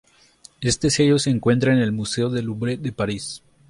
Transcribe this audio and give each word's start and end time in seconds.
Este 0.61 0.89
sello 0.89 1.19
se 1.19 1.29
encuentra 1.29 1.71
en 1.73 1.77
el 1.77 1.91
museo 1.91 2.31
del 2.31 2.45
Louvre 2.45 2.75
de 2.75 2.91
París. 2.91 3.43